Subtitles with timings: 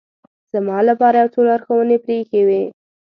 [0.53, 2.63] زما لپاره یو څو لارښوونې پرې اېښې وې.